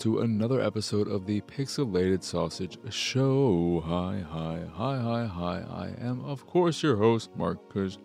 [0.00, 3.82] to another episode of the Pixelated Sausage Show.
[3.84, 5.62] Hi, hi, hi, hi, hi.
[5.70, 7.98] I am, of course, your host, Marcus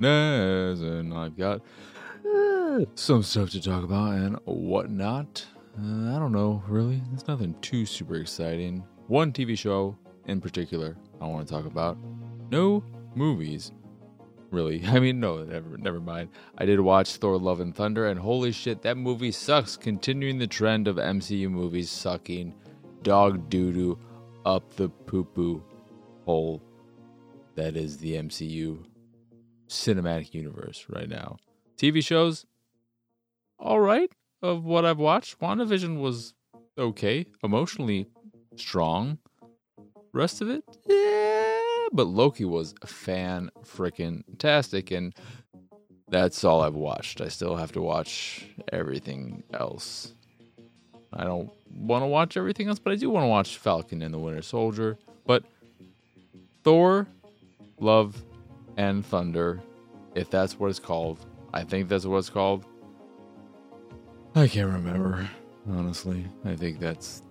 [0.00, 1.60] Nez, and I've got
[2.26, 5.44] uh, some stuff to talk about and whatnot.
[5.78, 7.02] Uh, I don't know, really.
[7.10, 8.82] There's nothing too super exciting.
[9.08, 9.94] One TV show
[10.28, 11.98] in particular I want to talk about.
[12.50, 12.82] No
[13.14, 13.72] movies
[14.52, 14.84] really.
[14.86, 16.30] I mean, no, never, never mind.
[16.58, 19.76] I did watch Thor: Love and Thunder, and holy shit, that movie sucks.
[19.76, 22.54] Continuing the trend of MCU movies sucking
[23.02, 23.98] dog doo doo
[24.44, 25.62] up the poo poo
[26.24, 26.62] hole
[27.54, 28.84] that is the MCU
[29.68, 31.38] cinematic universe right now.
[31.76, 32.46] TV shows,
[33.58, 34.10] all right.
[34.40, 36.34] Of what I've watched, WandaVision was
[36.76, 38.08] okay, emotionally
[38.56, 39.18] strong.
[40.12, 41.51] Rest of it, yeah
[41.92, 45.14] but Loki was fan freaking tastic, and
[46.08, 47.20] that's all I've watched.
[47.20, 50.14] I still have to watch everything else.
[51.12, 54.12] I don't want to watch everything else, but I do want to watch Falcon and
[54.12, 54.98] the Winter Soldier.
[55.26, 55.44] But
[56.64, 57.06] Thor,
[57.80, 58.22] Love,
[58.76, 59.60] and Thunder,
[60.14, 61.18] if that's what it's called,
[61.52, 62.64] I think that's what it's called.
[64.34, 65.28] I can't remember,
[65.68, 66.26] honestly.
[66.44, 67.22] I think that's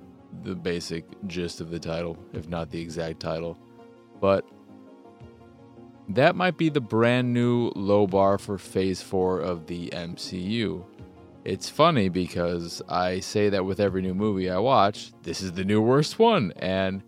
[0.44, 3.58] the basic gist of the title, if not the exact title.
[4.22, 4.48] But
[6.08, 10.86] that might be the brand new low bar for phase 4 of the MCU.
[11.44, 15.66] It's funny because I say that with every new movie I watch, this is the
[15.66, 16.54] new worst one.
[16.58, 17.04] And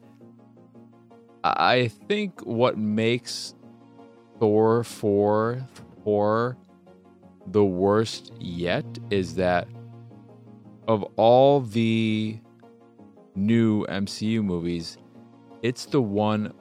[1.43, 3.53] I think what makes
[4.39, 5.67] Thor 4
[6.03, 6.57] 4
[7.47, 9.67] the worst yet is that
[10.87, 12.39] of all the
[13.35, 14.97] new MCU movies,
[15.61, 16.53] it's the one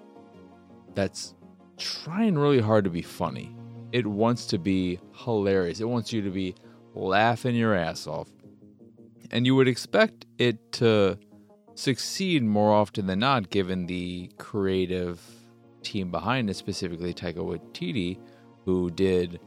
[0.94, 1.34] that's
[1.78, 3.54] trying really hard to be funny.
[3.92, 5.80] It wants to be hilarious.
[5.80, 6.54] It wants you to be
[6.94, 8.28] laughing your ass off.
[9.30, 11.18] And you would expect it to
[11.74, 15.20] succeed more often than not, given the creative
[15.82, 18.18] team behind it, specifically Taika Waititi,
[18.64, 19.40] who did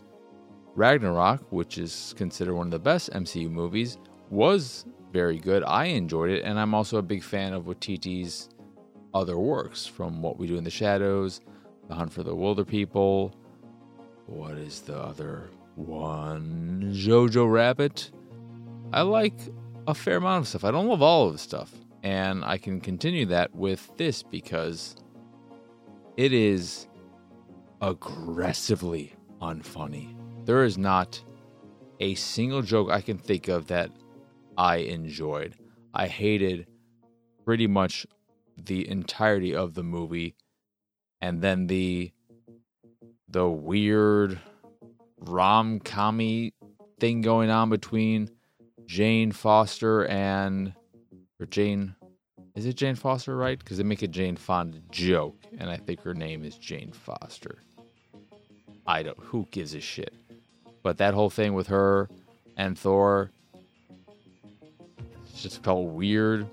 [0.76, 3.98] Ragnarok, which is considered one of the best MCU movies,
[4.30, 5.64] was very good.
[5.64, 8.50] I enjoyed it, and I'm also a big fan of Waititi's
[9.16, 11.40] other works, from What We Do in the Shadows,
[11.88, 13.34] The Hunt for the Wilder People.
[14.28, 16.92] What is the other one?
[16.94, 18.12] Jojo Rabbit.
[18.92, 19.40] I like
[19.88, 20.66] a fair amount of stuff.
[20.66, 21.72] I don't love all of the stuff.
[22.04, 24.98] And I can continue that with this because
[26.18, 26.88] it is
[27.82, 30.16] aggressively unfunny.
[30.46, 31.24] There is not
[32.00, 33.92] a single joke I can think of that
[34.58, 35.56] I enjoyed.
[35.94, 36.68] I hated
[37.46, 38.06] pretty much
[38.58, 40.36] the entirety of the movie
[41.22, 42.12] and then the
[43.28, 44.40] the weird
[45.18, 46.54] rom-commy
[47.00, 48.30] thing going on between
[48.86, 50.74] Jane Foster and
[51.40, 51.96] or Jane
[52.56, 53.60] is it Jane Foster right?
[53.60, 57.58] Because they make a Jane Fonda joke and I think her name is Jane Foster.
[58.88, 60.14] I don't who gives a shit?
[60.84, 62.10] But that whole thing with her
[62.56, 63.32] and Thor
[65.36, 66.48] just felt weird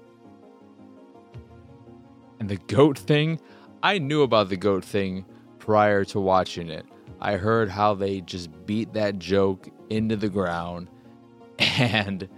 [2.42, 3.40] and the goat thing,
[3.84, 5.24] I knew about the goat thing
[5.60, 6.84] prior to watching it.
[7.20, 10.88] I heard how they just beat that joke into the ground,
[11.60, 12.28] and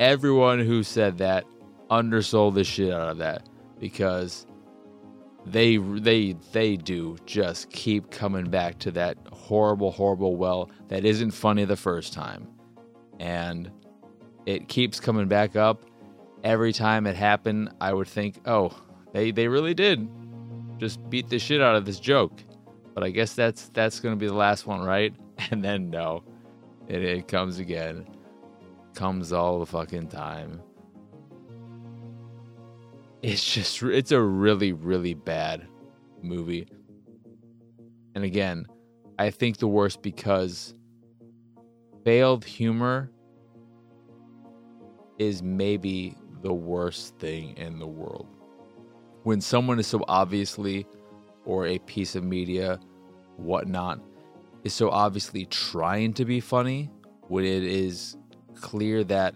[0.00, 1.44] everyone who said that
[1.88, 4.44] undersold the shit out of that because
[5.46, 11.30] they they they do just keep coming back to that horrible horrible well that isn't
[11.30, 12.48] funny the first time.
[13.20, 13.70] And
[14.46, 15.84] it keeps coming back up.
[16.42, 18.72] Every time it happened i would think oh
[19.12, 20.08] they they really did
[20.78, 22.42] just beat the shit out of this joke.
[22.94, 25.14] But I guess that's that's gonna be the last one, right?
[25.52, 26.24] And then no,
[26.88, 28.08] it, it comes again,
[28.94, 30.60] comes all the fucking time.
[33.22, 35.68] It's just it's a really really bad
[36.22, 36.66] movie.
[38.16, 38.66] And again,
[39.16, 40.74] I think the worst because
[42.04, 43.12] failed humor
[45.18, 48.37] is maybe the worst thing in the world
[49.22, 50.86] when someone is so obviously,
[51.44, 52.78] or a piece of media,
[53.36, 54.00] whatnot,
[54.64, 56.90] is so obviously trying to be funny,
[57.28, 58.16] when it is
[58.54, 59.34] clear that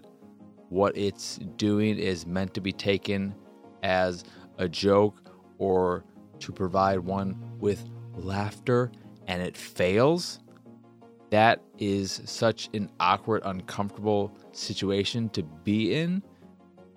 [0.69, 3.35] what it's doing is meant to be taken
[3.83, 4.23] as
[4.57, 6.03] a joke or
[6.39, 8.91] to provide one with laughter
[9.27, 10.39] and it fails,
[11.29, 16.21] that is such an awkward, uncomfortable situation to be in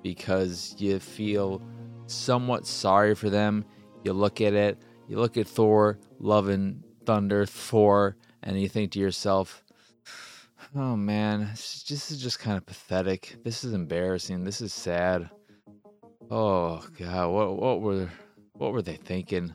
[0.03, 1.63] because you feel
[2.07, 3.65] somewhat sorry for them.
[4.05, 8.93] You look at it, you look at Thor, Love and Thunder, Thor, and you think
[8.93, 9.65] to yourself,
[10.75, 13.37] Oh man, this is just kind of pathetic.
[13.45, 14.45] This is embarrassing.
[14.45, 15.31] This is sad.
[16.31, 18.11] Oh god, what what were
[18.53, 19.55] what were they thinking?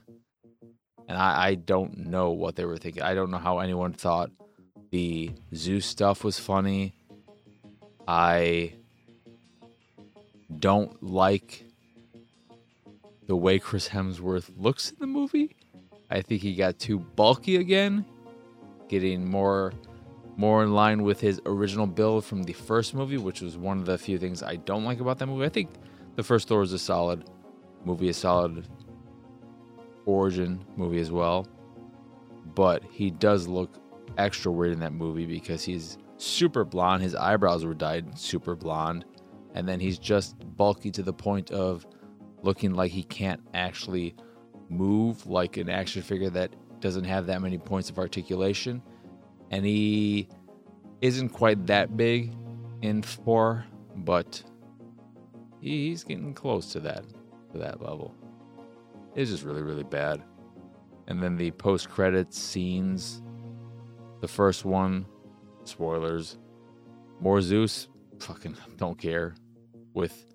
[1.07, 3.03] And I, I don't know what they were thinking.
[3.03, 4.31] I don't know how anyone thought
[4.91, 6.93] the Zeus stuff was funny.
[8.07, 8.73] I
[10.59, 11.65] don't like
[13.31, 15.55] the way Chris Hemsworth looks in the movie.
[16.09, 18.03] I think he got too bulky again,
[18.89, 19.71] getting more
[20.35, 23.85] more in line with his original build from the first movie, which was one of
[23.85, 25.45] the few things I don't like about that movie.
[25.45, 25.69] I think
[26.17, 27.23] the first Thor is a solid
[27.85, 28.67] movie, a solid
[30.05, 31.47] origin movie as well.
[32.53, 33.79] But he does look
[34.17, 37.01] extra weird in that movie because he's super blonde.
[37.01, 39.05] His eyebrows were dyed super blonde.
[39.53, 41.85] And then he's just bulky to the point of
[42.43, 44.15] looking like he can't actually
[44.69, 48.81] move like an action figure that doesn't have that many points of articulation.
[49.51, 50.27] And he
[51.01, 52.33] isn't quite that big
[52.81, 53.65] in four,
[53.97, 54.43] but
[55.59, 57.05] he's getting close to that
[57.51, 58.15] to that level.
[59.15, 60.23] It's just really, really bad.
[61.07, 63.21] And then the post credits scenes.
[64.21, 65.05] The first one,
[65.63, 66.37] spoilers.
[67.19, 67.89] More Zeus,
[68.19, 69.35] fucking don't care.
[69.93, 70.25] With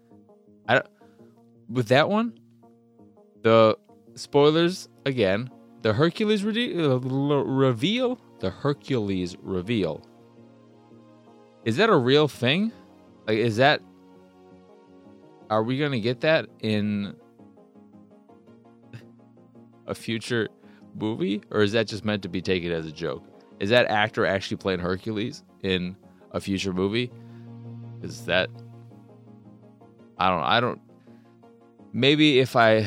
[1.69, 2.39] with that one,
[3.43, 3.77] the
[4.15, 5.51] spoilers again.
[5.83, 8.19] The Hercules re- uh, reveal.
[8.41, 10.03] The Hercules reveal.
[11.65, 12.73] Is that a real thing?
[13.27, 13.81] Like, is that?
[15.49, 17.15] Are we gonna get that in
[19.87, 20.49] a future
[20.95, 23.25] movie, or is that just meant to be taken as a joke?
[23.61, 25.97] Is that actor actually playing Hercules in
[26.33, 27.11] a future movie?
[28.03, 28.51] Is that
[30.19, 30.81] I don't I don't
[31.93, 32.87] maybe if I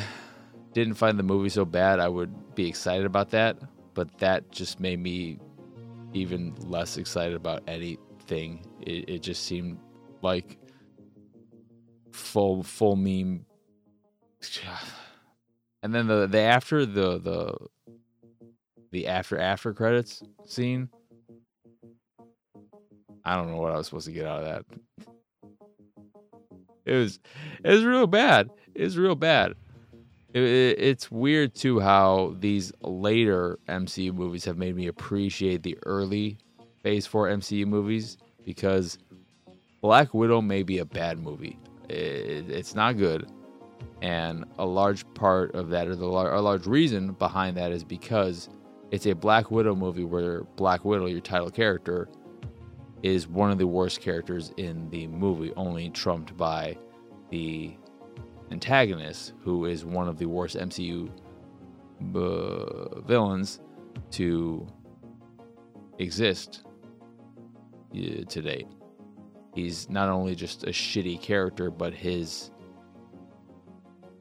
[0.74, 3.57] didn't find the movie so bad, I would be excited about that,
[3.94, 5.40] but that just made me
[6.13, 8.66] even less excited about anything.
[8.81, 9.80] It, it just seemed
[10.22, 10.57] like
[12.12, 13.46] full full meme
[15.84, 17.56] and then the the after the the
[18.92, 20.90] the after after credits scene.
[23.25, 24.66] I don't know what I was supposed to get out of that.
[26.89, 27.19] It was
[27.63, 28.50] it was real bad.
[28.75, 29.56] It was real bad.
[30.33, 35.77] It, it, it's weird too how these later MCU movies have made me appreciate the
[35.86, 36.38] early
[36.83, 38.97] Phase Four MCU movies because
[39.81, 41.59] Black Widow may be a bad movie.
[41.89, 43.30] It, it's not good
[44.01, 48.50] and a large part of that, or the a large reason behind that, is because
[48.91, 52.07] it's a Black Widow movie where Black Widow, your title character,
[53.04, 56.78] is one of the worst characters in the movie, only trumped by
[57.30, 57.75] the
[58.51, 61.10] antagonist, who is one of the worst MCU
[62.16, 63.60] uh, villains
[64.12, 64.68] to
[66.00, 66.63] exist
[67.94, 68.68] uh, to date.
[69.54, 72.51] He's not only just a shitty character, but his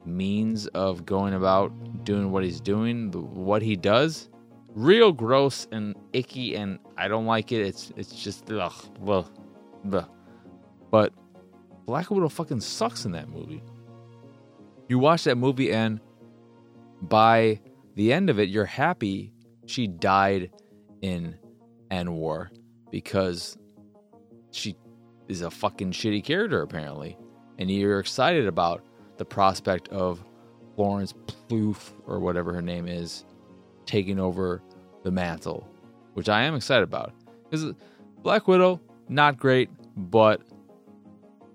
[0.05, 4.29] means of going about doing what he's doing, what he does,
[4.79, 7.61] real gross and icky, and I don't like it.
[7.61, 9.29] It's it's just ugh, well,
[9.83, 11.13] but
[11.85, 13.61] Black Widow fucking sucks in that movie.
[14.87, 15.99] You watch that movie, and
[17.01, 17.59] by
[17.95, 19.33] the end of it, you're happy
[19.65, 20.51] she died
[21.01, 21.37] in
[21.91, 22.49] End War
[22.89, 23.57] because
[24.51, 24.75] she
[25.27, 27.17] is a fucking shitty character apparently,
[27.57, 28.83] and you're excited about
[29.17, 30.23] the prospect of
[30.75, 33.25] Florence Plouffe or whatever her name is
[33.85, 34.61] taking over
[35.09, 35.67] the mantle,
[36.13, 37.13] which I am excited about.
[37.49, 37.73] Because
[38.21, 40.41] Black Widow, not great, but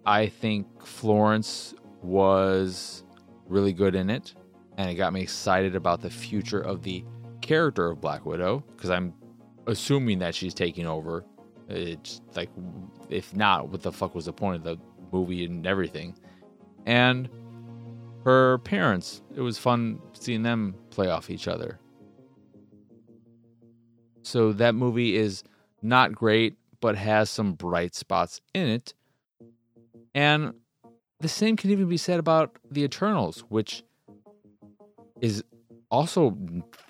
[0.04, 3.04] I think Florence was
[3.46, 4.34] really good in it,
[4.76, 7.04] and it got me excited about the future of the
[7.42, 9.14] character of Black Widow because I'm
[9.68, 11.24] assuming that she's taking over.
[11.68, 12.50] It's like,
[13.08, 14.78] if not, what the fuck was the point of the
[15.12, 16.16] movie and everything?
[16.86, 17.28] And
[18.24, 19.22] her parents.
[19.36, 21.78] It was fun seeing them play off each other.
[24.24, 25.44] So that movie is
[25.82, 28.94] not great, but has some bright spots in it.
[30.14, 30.54] And
[31.20, 33.82] the same can even be said about The Eternals, which
[35.20, 35.44] is
[35.90, 36.36] also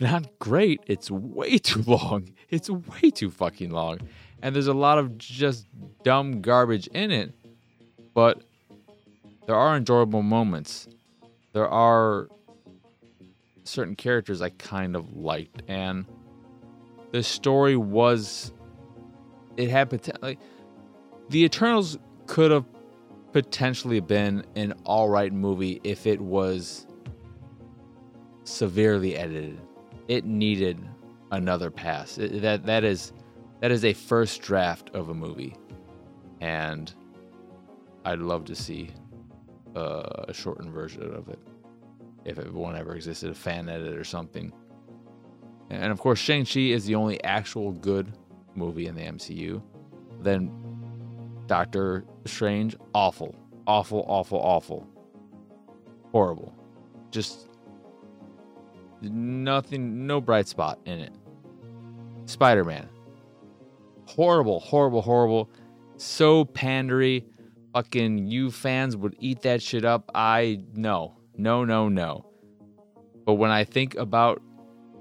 [0.00, 0.81] not great.
[0.87, 2.33] It's way too long.
[2.49, 4.00] It's way too fucking long.
[4.43, 5.67] And there's a lot of just
[6.03, 7.33] dumb garbage in it.
[8.14, 8.43] But
[9.47, 10.88] there are enjoyable moments
[11.55, 12.29] there are
[13.62, 16.05] certain characters I kind of liked, and
[17.14, 18.52] the story was
[19.56, 20.37] it had potentially
[21.28, 22.64] the Eternals could have
[23.30, 26.88] potentially been an all right movie if it was
[28.42, 29.61] severely edited.
[30.09, 30.76] It needed
[31.30, 32.18] another pass.
[32.18, 33.12] It, that that is
[33.61, 35.56] that is a first draft of a movie,
[36.40, 36.92] and
[38.04, 38.90] I'd love to see
[39.76, 41.38] uh, a shortened version of it
[42.25, 44.52] if one ever existed, a fan edit or something.
[45.71, 48.12] And of course, Shang-Chi is the only actual good
[48.54, 49.62] movie in the MCU.
[50.21, 50.50] Then
[51.47, 53.35] Doctor Strange, awful,
[53.66, 54.87] awful, awful, awful.
[56.12, 56.54] Horrible.
[57.11, 57.49] Just
[59.02, 61.12] nothing, no bright spot in it.
[62.26, 62.88] Spider Man.
[64.06, 65.50] Horrible, horrible, horrible.
[65.97, 67.25] So pandery.
[67.73, 70.09] Fucking you fans would eat that shit up.
[70.14, 72.25] I no, no, no, no.
[73.25, 74.40] But when I think about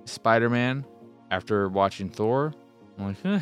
[0.06, 0.86] Spider Man
[1.32, 2.54] after watching Thor,
[2.98, 3.40] I'm like, eh,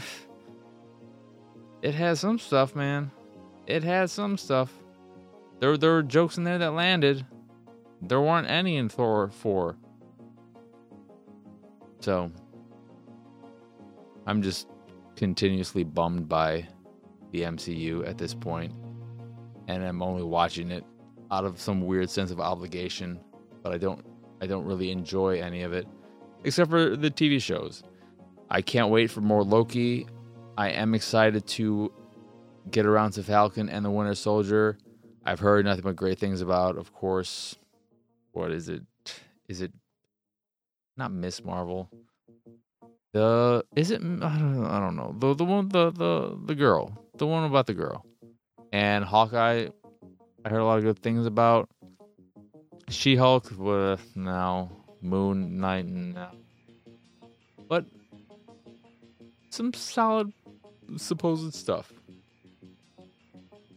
[1.82, 3.12] it has some stuff, man.
[3.68, 4.72] It has some stuff.
[5.60, 7.26] There, there were jokes in there that landed.
[8.02, 9.76] There weren't any in Thor 4.
[12.00, 12.32] So,
[14.26, 14.68] I'm just
[15.16, 16.68] continuously bummed by
[17.32, 18.74] the MCU at this point,
[19.68, 20.84] and I'm only watching it
[21.32, 23.20] out of some weird sense of obligation.
[23.62, 24.04] But I don't,
[24.42, 25.88] I don't really enjoy any of it,
[26.44, 27.84] except for the TV shows.
[28.50, 30.08] I can't wait for more Loki.
[30.58, 31.92] I am excited to
[32.70, 34.78] get around to Falcon and the Winter Soldier.
[35.26, 37.56] I've heard nothing but great things about, of course.
[38.34, 38.84] What is it?
[39.48, 39.72] Is it
[40.98, 41.90] not Miss Marvel?
[43.14, 44.02] The is it?
[44.02, 45.16] I don't, I don't know.
[45.18, 48.06] The the one the the the girl, the one about the girl,
[48.72, 49.68] and Hawkeye.
[50.44, 51.70] I heard a lot of good things about.
[52.90, 56.22] She Hulk, uh, now Moon Knight, now.
[56.22, 57.26] Uh,
[57.68, 57.86] but
[59.50, 60.32] some solid
[60.98, 61.92] supposed stuff.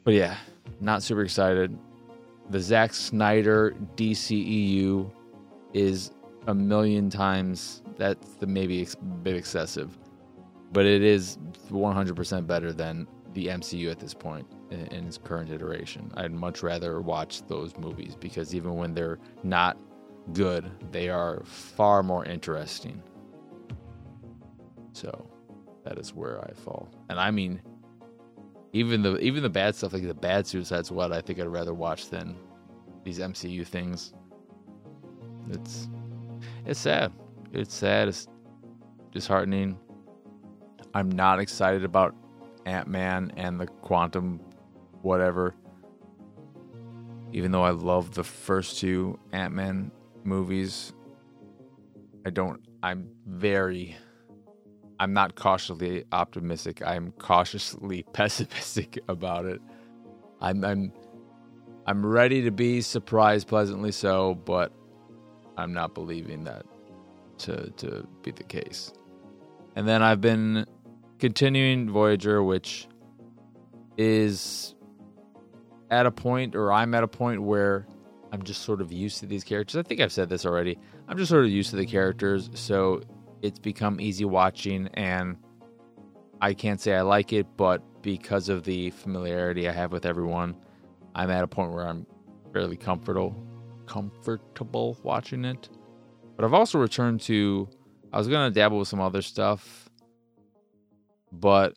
[0.05, 0.37] But yeah,
[0.81, 1.77] not super excited.
[2.51, 5.11] The Zack Snyder DCEU
[5.73, 6.13] is
[6.47, 9.97] a million times that's the maybe a bit excessive,
[10.73, 11.39] but it is
[11.71, 16.11] 100% better than the MCU at this point in, in its current iteration.
[16.17, 19.79] I'd much rather watch those movies because even when they're not
[20.33, 23.03] good, they are far more interesting.
[24.93, 25.29] So
[25.85, 26.89] that is where I fall.
[27.09, 27.61] And I mean
[28.73, 31.75] even the even the bad stuff like the bad Suicide Squad I think I'd rather
[31.75, 32.37] watch than
[33.05, 34.15] these MCU things.
[35.51, 35.89] It's
[36.67, 37.13] it's sad.
[37.53, 38.09] It's sad.
[38.09, 38.27] It's
[39.13, 39.79] disheartening.
[40.95, 42.15] I'm not excited about
[42.67, 44.41] Ant Man and the Quantum
[45.03, 45.55] whatever.
[47.33, 49.91] Even though I love the first two Ant Man
[50.25, 50.93] movies,
[52.27, 52.61] I don't.
[52.83, 53.97] I'm very
[54.99, 56.83] I'm not cautiously optimistic.
[56.85, 59.61] I'm cautiously pessimistic about it.
[60.41, 60.93] I'm I'm
[61.87, 64.73] I'm ready to be surprised pleasantly so, but
[65.57, 66.65] I'm not believing that
[67.39, 68.93] to to be the case.
[69.77, 70.67] And then I've been
[71.19, 72.87] continuing Voyager, which
[73.99, 74.75] is
[75.91, 77.87] at a point, or I'm at a point where
[78.35, 79.77] I'm just sort of used to these characters.
[79.77, 80.77] I think I've said this already.
[81.07, 83.01] I'm just sort of used to the characters, so
[83.43, 85.37] it's become easy watching and
[86.41, 90.57] I can't say I like it, but because of the familiarity I have with everyone,
[91.15, 92.07] I'm at a point where I'm
[92.53, 93.41] fairly comfortable
[93.87, 95.69] comfortable watching it.
[96.35, 97.69] But I've also returned to
[98.13, 99.89] I was gonna dabble with some other stuff,
[101.31, 101.77] but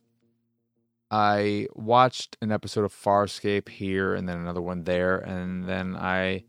[1.10, 6.44] I watched an episode of Farscape here and then another one there, and then I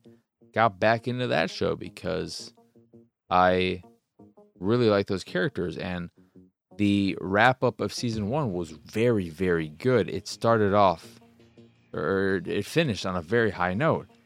[0.53, 2.53] got back into that show because
[3.31, 3.83] I
[4.59, 5.79] really like those characters.
[5.79, 6.11] And
[6.77, 10.09] the wrap up of season one was very, very good.
[10.09, 11.21] It started off,
[11.93, 14.09] or it finished on a very high note.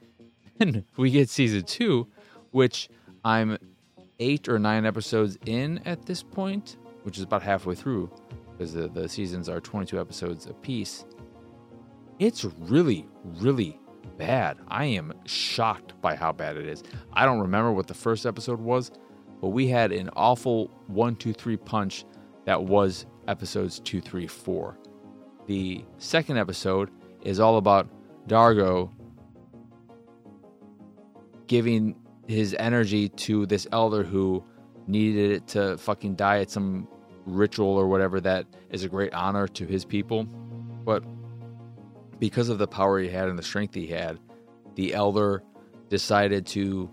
[0.61, 2.07] And we get season two,
[2.53, 2.89] which
[3.25, 3.59] I'm
[4.21, 8.12] eight or nine episodes in at this point, which is about halfway through,
[8.62, 11.04] because the, the seasons are 22 episodes apiece.
[12.21, 13.81] It's really, really
[14.16, 14.59] bad.
[14.69, 16.85] I am shocked by how bad it is.
[17.12, 18.92] I don't remember what the first episode was,
[19.40, 22.04] but we had an awful one, two, three punch
[22.45, 24.78] that was episodes two, three, four.
[25.49, 26.88] The second episode
[27.23, 27.88] is all about
[28.28, 28.92] D'Argo
[31.49, 31.97] giving
[32.28, 34.45] his energy to this elder who
[34.87, 36.87] needed it to fucking die at some
[37.26, 40.25] ritual or whatever that is a great honor to his people.
[40.85, 41.05] But
[42.19, 44.19] because of the power he had and the strength he had,
[44.75, 45.43] the elder
[45.88, 46.91] decided to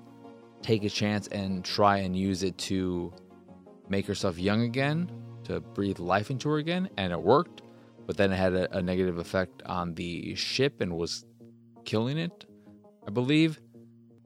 [0.61, 3.13] take a chance and try and use it to
[3.87, 5.09] make herself young again,
[5.45, 7.61] to breathe life into her again, and it worked.
[8.05, 11.25] But then it had a, a negative effect on the ship and was
[11.85, 12.45] killing it,
[13.07, 13.61] I believe.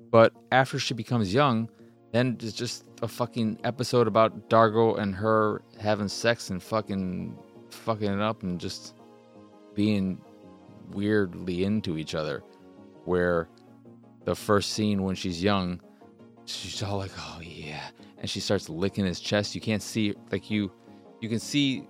[0.10, 1.70] But after she becomes young,
[2.12, 7.38] then it's just a fucking episode about D'Argo and her having sex and fucking
[7.70, 8.96] fucking it up and just
[9.76, 10.22] being
[10.92, 12.44] weirdly into each other.
[13.04, 13.50] Where
[14.24, 15.82] the first scene when she's young,
[16.46, 19.54] she's all like, "Oh yeah," and she starts licking his chest.
[19.54, 20.72] You can't see like you,
[21.20, 21.86] you can see,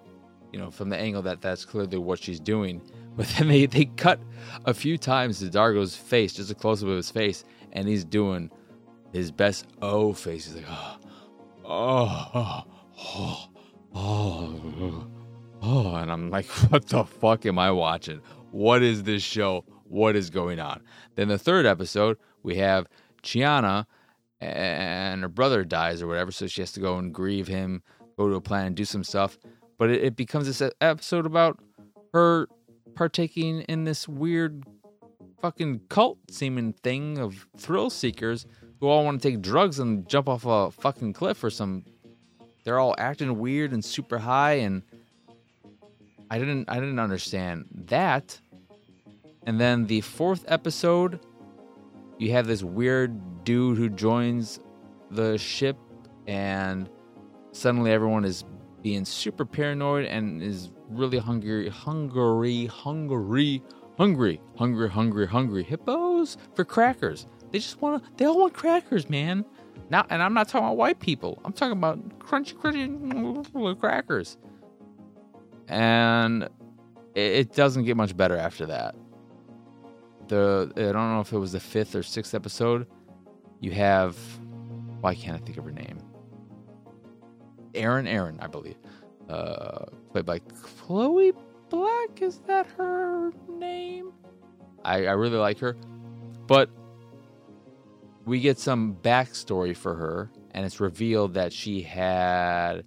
[0.51, 2.82] you know, from the angle that that's clearly what she's doing.
[3.15, 4.20] But then they they cut
[4.65, 8.03] a few times to D'Argo's face, just a close up of his face, and he's
[8.03, 8.50] doing
[9.12, 10.48] his best O face.
[10.48, 10.98] He's like, "Oh,
[11.65, 12.63] oh,
[12.98, 13.50] oh,
[13.96, 15.08] oh,
[15.62, 18.22] oh," and I'm like, "What the fuck am I watching?
[18.51, 20.82] What is this show?" what is going on.
[21.15, 22.88] Then the third episode, we have
[23.22, 23.86] Chiana
[24.41, 27.84] and her brother dies or whatever, so she has to go and grieve him,
[28.17, 29.38] go to a planet and do some stuff.
[29.77, 31.60] But it, it becomes this episode about
[32.13, 32.48] her
[32.96, 34.63] partaking in this weird
[35.41, 38.48] fucking cult seeming thing of thrill seekers
[38.83, 41.85] who all want to take drugs and jump off a fucking cliff or some
[42.63, 44.83] they're all acting weird and super high and
[46.29, 48.39] I didn't I didn't understand that
[49.45, 51.19] and then the fourth episode,
[52.17, 54.59] you have this weird dude who joins
[55.11, 55.77] the ship,
[56.27, 56.89] and
[57.51, 58.45] suddenly everyone is
[58.81, 63.61] being super paranoid and is really hungry, hungry, hungry,
[63.97, 65.63] hungry, hungry, hungry, hungry.
[65.63, 67.27] Hippos for crackers.
[67.53, 68.10] They just want to.
[68.17, 69.45] They all want crackers, man.
[69.89, 71.41] Now, and I'm not talking about white people.
[71.45, 74.38] I'm talking about crunchy, crunchy crackers.
[75.69, 76.50] And
[77.15, 78.95] it doesn't get much better after that
[80.27, 82.88] the I don't know if it was the fifth or sixth episode.
[83.60, 84.17] You have
[85.01, 86.00] why can't I think of her name?
[87.74, 88.77] Aeryn Aeryn, I believe.
[89.29, 91.33] Uh, played by Chloe
[91.70, 92.22] Black.
[92.22, 94.11] Is that her name?
[94.85, 95.75] I, I really like her.
[96.48, 96.70] But
[98.25, 102.83] we get some backstory for her, and it's revealed that she had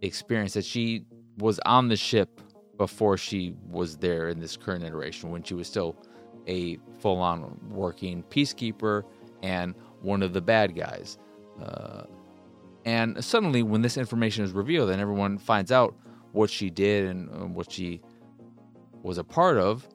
[0.00, 1.04] experience that she
[1.38, 2.40] was on the ship
[2.76, 5.96] before she was there in this current iteration when she was still
[6.46, 9.02] a full on working peacekeeper
[9.42, 11.18] and one of the bad guys.
[11.60, 12.04] Uh,
[12.84, 15.94] and suddenly, when this information is revealed and everyone finds out
[16.32, 18.00] what she did and what she
[19.02, 19.86] was a part of,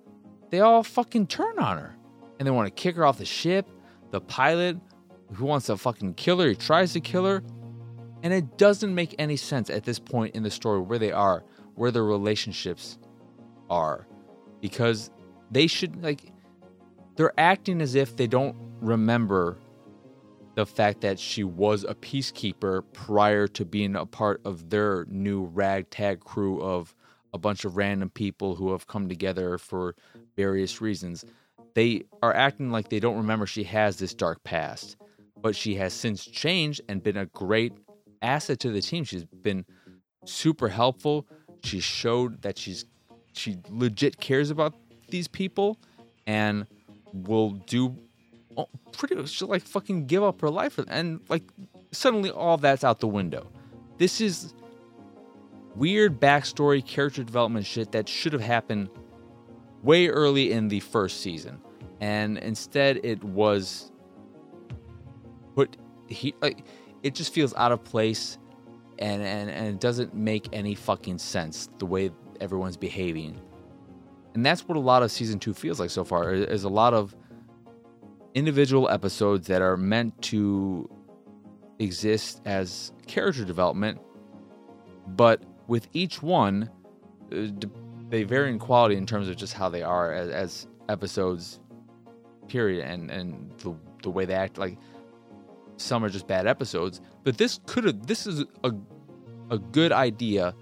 [0.51, 1.95] they all fucking turn on her.
[2.37, 3.69] And they want to kick her off the ship.
[4.13, 4.77] The pilot,
[5.33, 7.41] who wants to fucking kill her, he tries to kill her.
[8.21, 11.43] And it doesn't make any sense at this point in the story where they are,
[11.73, 12.99] where their relationships
[13.71, 14.07] are.
[14.61, 15.09] Because
[15.49, 16.31] they should, like,
[17.15, 19.57] they're acting as if they don't remember
[20.53, 25.45] the fact that she was a peacekeeper prior to being a part of their new
[25.45, 26.93] ragtag crew of
[27.33, 29.95] a bunch of random people who have come together for
[30.35, 31.25] various reasons.
[31.75, 34.95] They are acting like they don't remember she has this dark past,
[35.41, 37.73] but she has since changed and been a great
[38.21, 39.03] asset to the team.
[39.03, 39.65] She's been
[40.25, 41.27] super helpful.
[41.63, 42.85] She showed that she's
[43.33, 44.75] she legit cares about
[45.09, 45.79] these people
[46.27, 46.67] and
[47.13, 47.95] will do
[48.57, 51.43] oh, pretty much like fucking give up her life and like
[51.91, 53.49] suddenly all that's out the window.
[53.97, 54.53] This is
[55.75, 58.89] weird backstory character development shit that should have happened
[59.83, 61.61] way early in the first season
[62.01, 63.91] and instead it was
[65.55, 66.65] put he like
[67.03, 68.37] it just feels out of place
[68.99, 73.39] and and and it doesn't make any fucking sense the way everyone's behaving
[74.33, 76.33] and that's what a lot of season two feels like so far.
[76.33, 77.15] Is a lot of
[78.33, 80.89] individual episodes that are meant to
[81.79, 83.99] exist as character development,
[85.07, 86.69] but with each one,
[87.31, 87.47] uh,
[88.13, 91.59] they vary in quality in terms of just how they are as, as episodes.
[92.47, 94.59] Period, and and the the way they act.
[94.59, 94.77] Like
[95.77, 98.05] some are just bad episodes, but this could have.
[98.05, 98.71] This is a
[99.49, 100.53] a good idea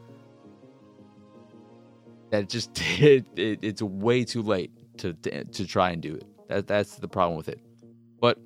[2.30, 6.26] that just it, it, it's way too late to, to to try and do it.
[6.48, 7.60] That that's the problem with it.
[8.22, 8.40] But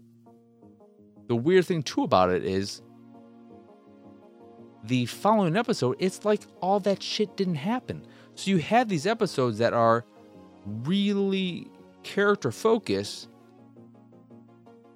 [1.27, 2.81] the weird thing too about it is
[4.83, 8.05] the following episode, it's like all that shit didn't happen.
[8.35, 10.05] So you have these episodes that are
[10.65, 11.69] really
[12.03, 13.29] character focused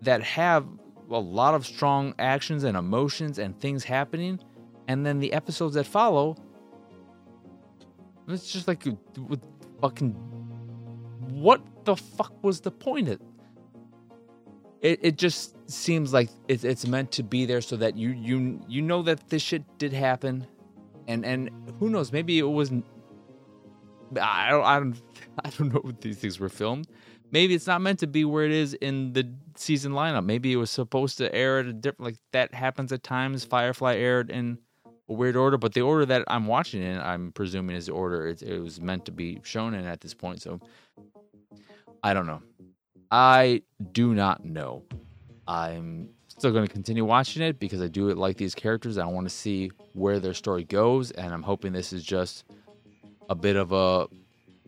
[0.01, 0.65] that have
[1.09, 4.39] a lot of strong actions and emotions and things happening
[4.87, 6.35] and then the episodes that follow
[8.27, 8.85] it's just like
[9.27, 9.41] with
[9.81, 10.11] fucking
[11.31, 13.19] what the fuck was the point of
[14.81, 14.99] it?
[15.01, 18.81] It just seems like it's it's meant to be there so that you you you
[18.81, 20.47] know that this shit did happen,
[21.07, 21.49] and and
[21.79, 22.71] who knows maybe it was.
[24.19, 25.01] I don't I don't
[25.43, 26.87] I don't know if these things were filmed.
[27.31, 30.25] Maybe it's not meant to be where it is in the season lineup.
[30.25, 33.45] Maybe it was supposed to air at a different like that happens at times.
[33.45, 34.57] Firefly aired in
[35.07, 38.27] a weird order, but the order that I'm watching in, I'm presuming is the order
[38.27, 40.41] it, it was meant to be shown in at this point.
[40.41, 40.59] So
[42.03, 42.41] I don't know.
[43.11, 44.83] I do not know.
[45.47, 48.97] I'm still going to continue watching it because I do like these characters.
[48.97, 52.45] I want to see where their story goes, and I'm hoping this is just
[53.29, 54.07] a bit of a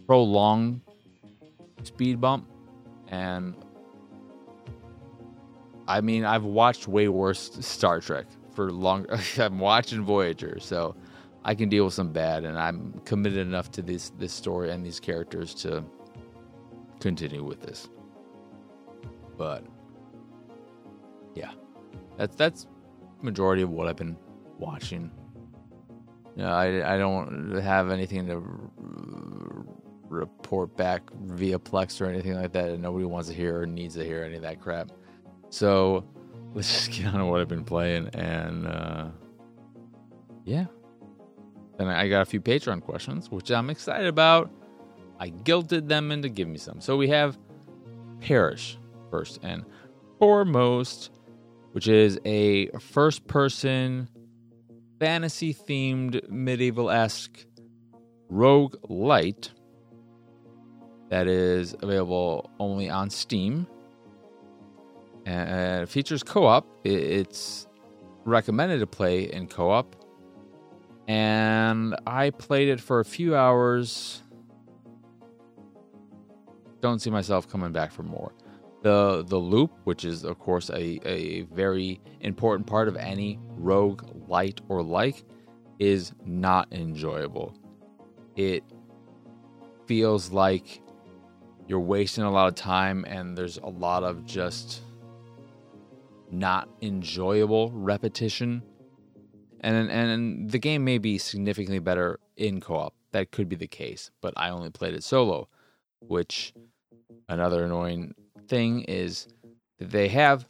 [0.05, 0.81] prolonged
[1.83, 2.47] speed bump.
[3.07, 3.55] And
[5.87, 9.05] I mean, I've watched way worse Star Trek for long.
[9.37, 10.95] I'm watching Voyager, so
[11.43, 14.85] I can deal with some bad, and I'm committed enough to this this story and
[14.85, 15.83] these characters to
[16.99, 17.89] continue with this.
[19.37, 19.65] But
[21.35, 21.51] yeah,
[22.17, 22.67] that's that's
[23.21, 24.17] majority of what I've been
[24.59, 25.11] watching.
[26.41, 29.65] No, I I don't have anything to r-
[30.09, 32.71] report back via Plex or anything like that.
[32.71, 34.91] And nobody wants to hear or needs to hear any of that crap.
[35.51, 36.03] So
[36.55, 39.09] let's just get on to what I've been playing and uh,
[40.43, 40.65] yeah.
[41.77, 44.49] Then I got a few Patreon questions, which I'm excited about.
[45.19, 46.81] I guilted them into giving me some.
[46.81, 47.37] So we have
[48.19, 48.79] Perish
[49.11, 49.63] first and
[50.17, 51.11] foremost,
[51.73, 54.09] which is a first person
[55.01, 57.47] fantasy themed medieval esque
[58.29, 59.49] rogue light
[61.09, 63.65] that is available only on Steam.
[65.25, 66.67] And it features co op.
[66.83, 67.67] It's
[68.25, 69.95] recommended to play in co op.
[71.07, 74.21] And I played it for a few hours
[76.79, 78.33] don't see myself coming back for more.
[78.81, 84.03] The the loop, which is of course a, a very important part of any rogue
[84.27, 85.23] light or like,
[85.79, 87.53] is not enjoyable.
[88.35, 88.63] It
[89.85, 90.81] feels like
[91.67, 94.81] you're wasting a lot of time and there's a lot of just
[96.31, 98.63] not enjoyable repetition.
[99.59, 102.95] And and the game may be significantly better in co-op.
[103.11, 105.49] That could be the case, but I only played it solo,
[105.99, 106.53] which
[107.29, 108.15] another annoying
[108.51, 109.27] thing is
[109.79, 110.45] that they have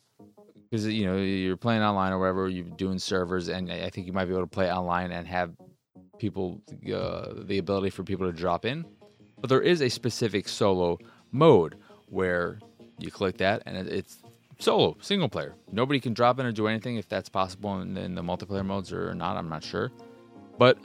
[0.69, 4.13] because you know you're playing online or whatever you're doing servers and i think you
[4.13, 5.51] might be able to play online and have
[6.21, 6.61] people
[6.95, 8.85] uh, the ability for people to drop in.
[9.39, 10.99] But there is a specific solo
[11.31, 12.59] mode where
[12.99, 14.19] you click that and it's
[14.59, 15.55] solo single player.
[15.71, 18.93] Nobody can drop in or do anything if that's possible in, in the multiplayer modes
[18.93, 19.91] or not i'm not sure.
[20.59, 20.77] But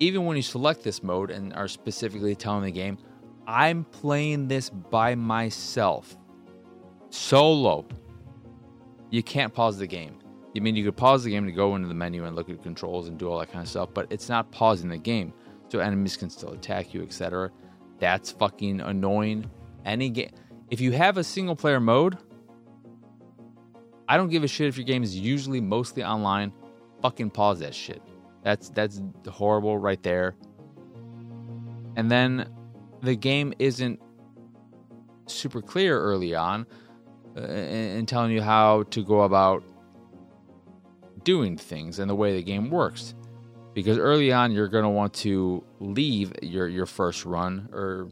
[0.00, 2.98] even when you select this mode and are specifically telling the game
[3.46, 6.16] I'm playing this by myself,
[7.10, 7.86] solo.
[9.10, 10.18] You can't pause the game.
[10.56, 12.62] I mean, you could pause the game to go into the menu and look at
[12.62, 15.32] controls and do all that kind of stuff, but it's not pausing the game,
[15.68, 17.50] so enemies can still attack you, etc.
[17.98, 19.50] That's fucking annoying.
[19.84, 20.30] Any game,
[20.70, 22.18] if you have a single player mode,
[24.08, 26.52] I don't give a shit if your game is usually mostly online.
[27.02, 28.02] Fucking pause that shit.
[28.42, 30.36] That's that's horrible right there.
[31.96, 32.48] And then
[33.04, 34.00] the game isn't
[35.26, 36.66] super clear early on
[37.36, 39.62] uh, in, telling you how to go about
[41.22, 43.14] doing things and the way the game works.
[43.74, 48.08] Because early on, you're going to want to leave your, your first run, or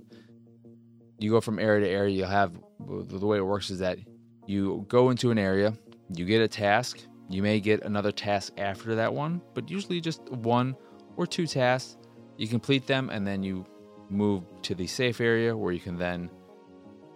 [1.18, 2.16] you go from area to area.
[2.16, 3.98] You'll have the way it works is that
[4.46, 5.72] you go into an area,
[6.12, 10.28] you get a task, you may get another task after that one, but usually just
[10.30, 10.74] one
[11.16, 11.96] or two tasks.
[12.38, 13.64] You complete them, and then you
[14.12, 16.30] move to the safe area where you can then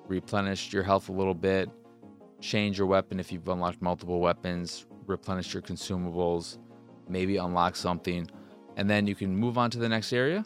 [0.08, 1.68] replenish your health a little bit,
[2.40, 6.58] change your weapon if you've unlocked multiple weapons, replenish your consumables,
[7.08, 8.28] maybe unlock something,
[8.76, 10.44] and then you can move on to the next area.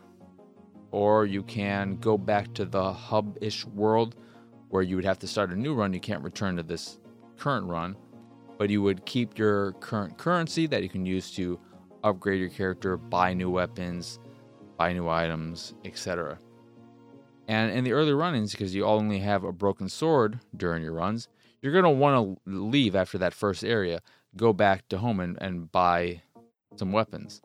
[0.92, 4.16] Or you can go back to the hub ish world
[4.70, 5.92] where you would have to start a new run.
[5.92, 6.98] You can't return to this
[7.36, 7.96] current run,
[8.58, 11.60] but you would keep your current currency that you can use to
[12.02, 14.18] upgrade your character, buy new weapons,
[14.80, 16.38] buy new items, etc.
[17.46, 21.28] And in the early runnings, because you only have a broken sword during your runs,
[21.60, 24.00] you're going to want to leave after that first area,
[24.38, 26.22] go back to home and, and buy
[26.76, 27.42] some weapons,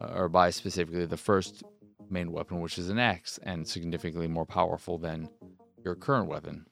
[0.00, 1.62] uh, or buy specifically the first
[2.10, 5.28] main weapon, which is an axe, and significantly more powerful than
[5.84, 6.66] your current weapon.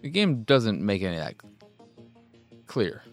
[0.00, 1.36] The game doesn't make any of that
[2.66, 3.04] clear,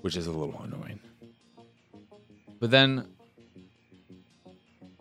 [0.00, 0.83] which is a little annoying.
[2.64, 3.08] But then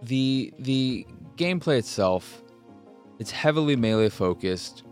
[0.01, 2.43] the the gameplay itself,
[3.19, 4.83] it's heavily melee focused.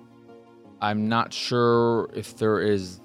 [0.81, 3.01] I'm not sure if there is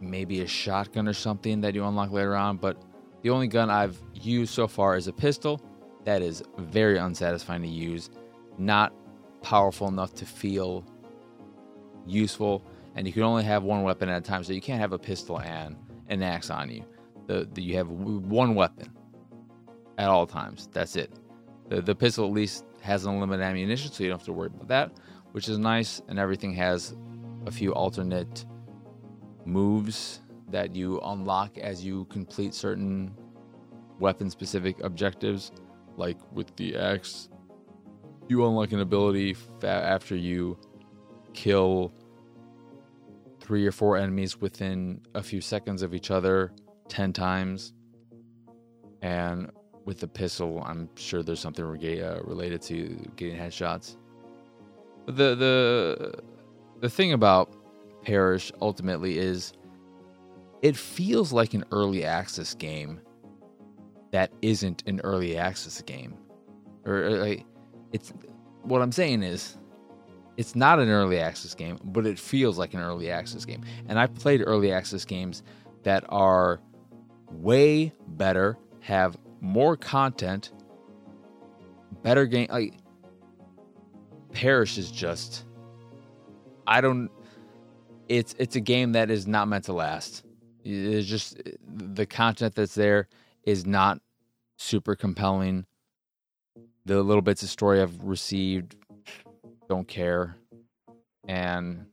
[0.00, 2.82] maybe a shotgun or something that you unlock later on, but
[3.22, 5.62] the only gun I've used so far is a pistol.
[6.04, 8.10] That is very unsatisfying to use,
[8.58, 8.92] not
[9.40, 10.84] powerful enough to feel
[12.04, 12.60] useful,
[12.96, 14.98] and you can only have one weapon at a time, so you can't have a
[14.98, 15.76] pistol and
[16.08, 16.84] an axe on you.
[17.26, 18.92] The, the you have one weapon
[19.98, 20.68] at all times.
[20.72, 21.12] That's it.
[21.68, 24.68] The the pistol at least has unlimited ammunition, so you don't have to worry about
[24.68, 24.92] that,
[25.32, 26.00] which is nice.
[26.08, 26.96] And everything has
[27.46, 28.44] a few alternate
[29.44, 33.12] moves that you unlock as you complete certain
[33.98, 35.50] weapon specific objectives.
[35.96, 37.28] Like with the axe,
[38.28, 40.58] you unlock an ability fa- after you
[41.32, 41.92] kill
[43.40, 46.52] three or four enemies within a few seconds of each other
[46.88, 47.72] 10 times.
[49.02, 49.50] And
[49.84, 53.96] with the pistol, I'm sure there's something uh, related to getting headshots.
[55.06, 56.14] But the the
[56.80, 57.54] the thing about
[58.02, 59.52] Perish ultimately is
[60.62, 63.00] it feels like an early access game
[64.10, 66.16] that isn't an early access game.
[66.84, 67.46] Or like
[67.92, 68.12] it's
[68.62, 69.56] what I'm saying is
[70.36, 73.62] it's not an early access game, but it feels like an early access game.
[73.88, 75.42] And I've played early access games
[75.84, 76.60] that are
[77.30, 80.52] way better, have more content,
[82.02, 82.48] better game.
[82.50, 82.74] Like
[84.32, 85.44] Perish is just,
[86.66, 87.10] I don't.
[88.08, 90.24] It's it's a game that is not meant to last.
[90.64, 93.08] It's just the content that's there
[93.44, 94.00] is not
[94.56, 95.66] super compelling.
[96.84, 98.76] The little bits of story I've received
[99.68, 100.36] don't care,
[101.26, 101.86] and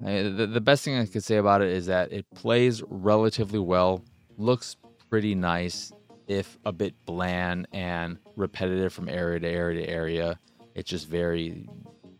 [0.00, 4.04] the the best thing I could say about it is that it plays relatively well
[4.36, 4.76] looks
[5.10, 5.92] pretty nice,
[6.28, 10.38] if a bit bland and repetitive from area to area to area.
[10.74, 11.68] It's just very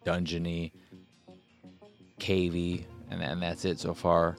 [0.04, 0.72] dungeony,
[2.18, 4.36] cavey, and, and that's it so far.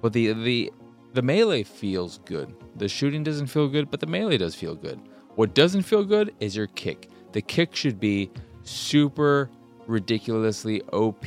[0.00, 0.72] But the the
[1.12, 2.54] the melee feels good.
[2.76, 5.00] The shooting doesn't feel good, but the melee does feel good.
[5.34, 7.08] What doesn't feel good is your kick.
[7.32, 8.30] The kick should be
[8.62, 9.50] super
[9.86, 11.26] ridiculously OP.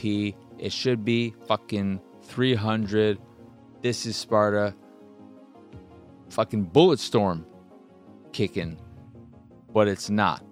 [0.57, 3.19] It should be fucking 300.
[3.81, 4.75] This is Sparta
[6.33, 7.45] fucking Bulletstorm
[8.31, 8.77] kicking,
[9.71, 10.43] but it's not.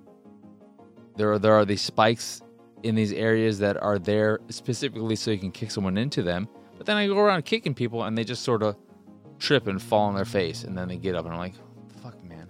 [1.18, 2.42] There are there are these spikes
[2.84, 6.48] in these areas that are there specifically so you can kick someone into them.
[6.78, 8.76] But then I go around kicking people and they just sort of
[9.40, 11.56] trip and fall on their face, and then they get up and I'm like,
[12.02, 12.50] "Fuck, man!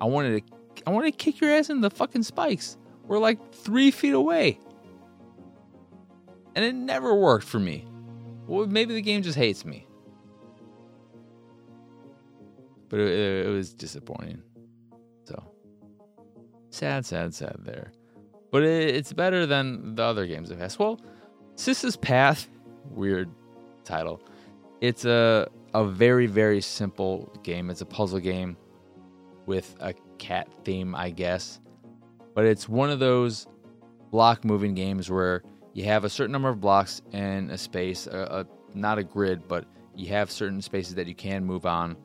[0.00, 0.54] I wanted to,
[0.86, 2.76] I wanted to kick your ass in the fucking spikes.
[3.06, 4.58] We're like three feet away,
[6.54, 7.86] and it never worked for me.
[8.46, 9.86] Well, maybe the game just hates me
[12.90, 14.42] but it, it was disappointing.
[15.24, 15.42] So
[16.68, 17.92] sad, sad, sad there.
[18.50, 20.76] But it, it's better than the other games I've had.
[20.78, 21.00] Well,
[21.54, 22.48] Sissa's Path,
[22.90, 23.30] weird
[23.84, 24.20] title.
[24.82, 27.70] It's a a very very simple game.
[27.70, 28.56] It's a puzzle game
[29.46, 31.60] with a cat theme, I guess.
[32.34, 33.46] But it's one of those
[34.10, 38.46] block moving games where you have a certain number of blocks in a space, a,
[38.46, 41.96] a, not a grid, but you have certain spaces that you can move on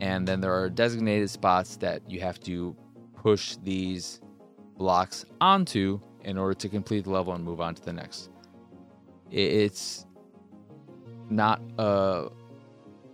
[0.00, 2.76] and then there are designated spots that you have to
[3.14, 4.20] push these
[4.76, 8.30] blocks onto in order to complete the level and move on to the next.
[9.30, 10.06] It's
[11.30, 12.28] not a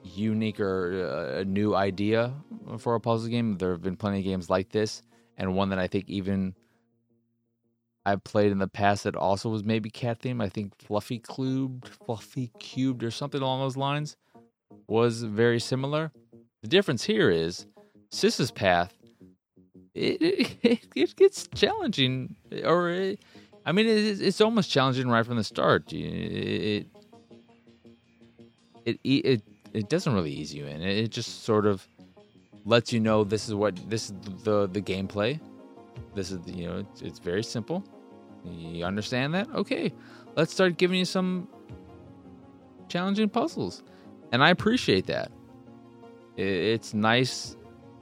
[0.02, 2.34] unique or a new idea
[2.78, 3.56] for a puzzle game.
[3.58, 5.02] There have been plenty of games like this,
[5.38, 6.54] and one that I think even
[8.04, 10.40] I've played in the past that also was maybe cat theme.
[10.40, 14.16] I think Fluffy Cubed, Fluffy Cubed, or something along those lines
[14.88, 16.12] was very similar.
[16.62, 17.66] The difference here is
[18.10, 18.92] Sissa's path.
[19.94, 22.34] It, it, it gets challenging,
[22.64, 23.20] or it,
[23.64, 25.92] I mean, it, it's almost challenging right from the start.
[25.92, 26.86] It
[28.84, 30.82] it it it doesn't really ease you in.
[30.82, 31.86] It just sort of
[32.64, 35.40] lets you know this is what this is the the gameplay.
[36.14, 37.85] This is you know it's, it's very simple.
[38.44, 39.48] You understand that?
[39.55, 39.92] Okay,
[40.37, 41.48] let's start giving you some
[42.88, 43.83] challenging puzzles,
[44.33, 45.31] and I appreciate that
[46.37, 47.57] it's nice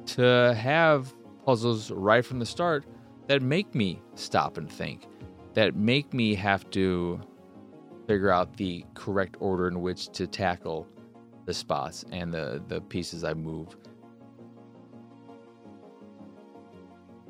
[0.07, 1.13] to have
[1.45, 2.85] puzzles right from the start
[3.27, 5.07] that make me stop and think,
[5.55, 7.21] that make me have to
[8.07, 10.87] figure out the correct order in which to tackle
[11.47, 13.77] the spots and the, the pieces I move.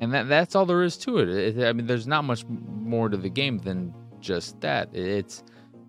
[0.01, 1.29] And that that's all there is to it.
[1.29, 1.65] it.
[1.65, 4.89] I mean, there's not much more to the game than just that.
[4.93, 5.43] It's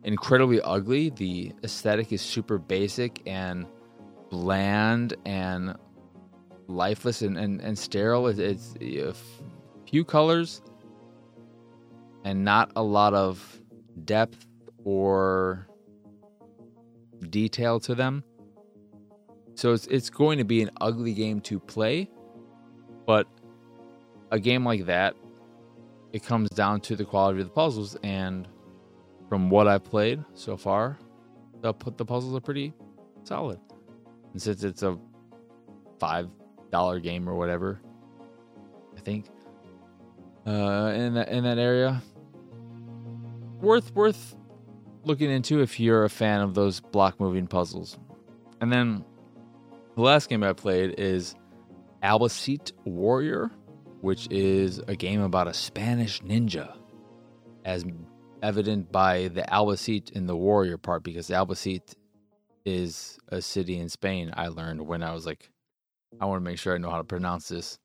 [0.04, 1.10] incredibly ugly.
[1.10, 3.66] The aesthetic is super basic and
[4.30, 5.76] bland and
[6.68, 8.26] lifeless and, and, and sterile.
[8.28, 9.42] It's, it's
[9.88, 10.60] few colors
[12.24, 13.60] and not a lot of
[14.04, 14.46] depth
[14.84, 15.66] or
[17.30, 18.24] detail to them.
[19.54, 22.10] So it's it's going to be an ugly game to play,
[23.06, 23.26] but
[24.32, 25.14] a game like that,
[26.12, 28.48] it comes down to the quality of the puzzles and
[29.28, 30.98] from what I've played so far,
[31.60, 32.74] the the puzzles are pretty
[33.22, 33.60] solid.
[34.32, 34.98] And since it's a
[36.00, 36.28] five
[36.70, 37.80] dollar game or whatever,
[38.96, 39.26] I think
[40.46, 42.02] uh, in that in that area,
[43.60, 44.36] worth worth
[45.04, 47.98] looking into if you're a fan of those block moving puzzles.
[48.60, 49.04] And then
[49.94, 51.34] the last game I played is
[52.02, 53.50] Albacete Warrior,
[54.02, 56.76] which is a game about a Spanish ninja,
[57.64, 57.84] as
[58.42, 61.94] evident by the Albacete in the warrior part, because Albacete
[62.64, 64.32] is a city in Spain.
[64.36, 65.50] I learned when I was like,
[66.20, 67.78] I want to make sure I know how to pronounce this.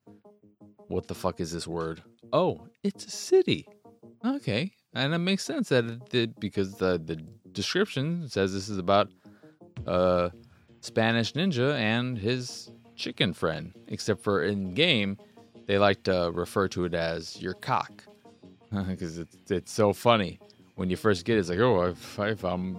[0.87, 2.01] What the fuck is this word?
[2.33, 3.67] Oh, it's a city.
[4.25, 7.17] Okay, and it makes sense that it, did because the the
[7.51, 9.09] description says this is about
[9.85, 10.31] a
[10.81, 13.73] Spanish ninja and his chicken friend.
[13.87, 15.17] Except for in game,
[15.67, 18.03] they like to refer to it as your cock
[18.71, 20.39] because it's it's so funny
[20.75, 21.39] when you first get it.
[21.39, 22.77] It's like, oh, I, I found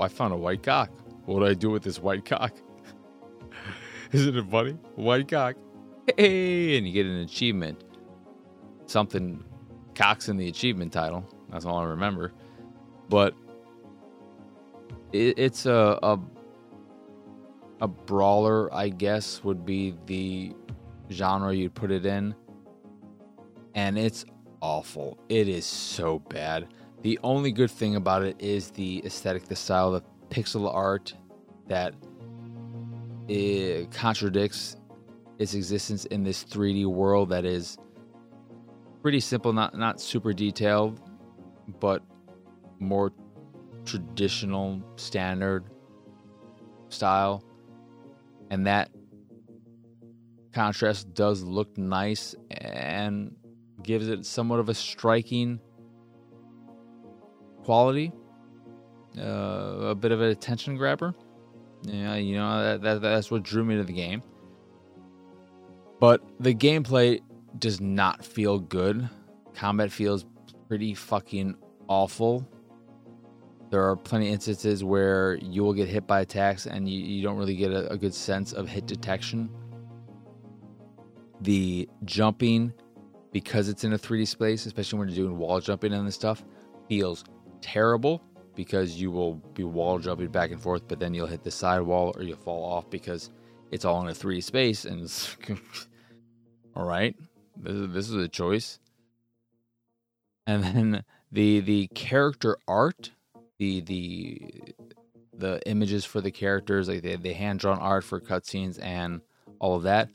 [0.00, 0.90] I found a white cock.
[1.26, 2.52] What do I do with this white cock?
[4.12, 4.72] Isn't it funny?
[4.96, 5.56] White cock.
[6.16, 7.84] Hey, and you get an achievement.
[8.86, 9.44] Something
[9.94, 11.24] cocks in the achievement title.
[11.50, 12.32] That's all I remember.
[13.08, 13.34] But
[15.12, 16.18] it, it's a, a
[17.80, 20.54] a brawler, I guess, would be the
[21.10, 22.34] genre you'd put it in.
[23.74, 24.24] And it's
[24.60, 25.18] awful.
[25.28, 26.68] It is so bad.
[27.02, 31.14] The only good thing about it is the aesthetic, the style, the pixel art
[31.66, 31.94] that
[33.28, 34.76] it contradicts
[35.38, 37.78] its existence in this 3D world that is
[39.02, 41.00] pretty simple, not not super detailed,
[41.78, 42.02] but
[42.78, 43.12] more
[43.84, 45.64] traditional, standard
[46.88, 47.42] style.
[48.50, 48.90] And that
[50.52, 53.34] contrast does look nice and
[53.82, 55.60] gives it somewhat of a striking
[57.64, 58.12] quality,
[59.18, 61.14] uh, a bit of an attention grabber.
[61.82, 64.22] Yeah, you know that, that that's what drew me to the game.
[65.98, 67.20] But the gameplay
[67.58, 69.08] does not feel good.
[69.54, 70.24] Combat feels
[70.68, 71.56] pretty fucking
[71.88, 72.48] awful.
[73.70, 77.22] There are plenty of instances where you will get hit by attacks and you, you
[77.22, 79.50] don't really get a, a good sense of hit detection.
[81.40, 82.72] The jumping,
[83.32, 86.44] because it's in a 3D space, especially when you're doing wall jumping and this stuff,
[86.88, 87.24] feels
[87.60, 88.22] terrible
[88.54, 91.80] because you will be wall jumping back and forth, but then you'll hit the side
[91.80, 93.30] wall or you'll fall off because
[93.70, 94.84] it's all in a 3D space.
[94.84, 95.36] And it's
[96.76, 97.16] all right,
[97.56, 98.78] this is, this is a choice.
[100.46, 103.12] And then the the character art,
[103.58, 104.50] the the
[105.32, 109.20] the images for the characters, like the, the hand drawn art for cutscenes and
[109.58, 110.08] all of that,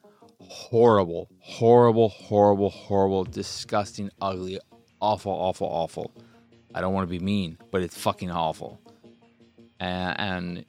[0.49, 4.59] horrible, horrible, horrible, horrible, disgusting, ugly,
[5.01, 6.11] awful, awful, awful.
[6.73, 8.81] I don't want to be mean, but it's fucking awful.
[9.79, 10.65] And, and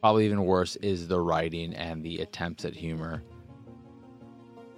[0.00, 3.22] probably even worse is the writing and the attempts at humor,